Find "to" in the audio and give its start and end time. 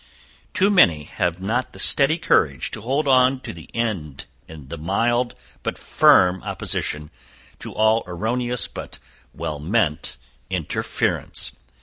2.71-2.81, 3.41-3.53, 7.59-7.71